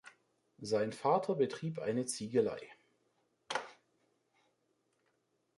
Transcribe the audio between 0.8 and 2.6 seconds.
Vater betrieb eine Ziegelei.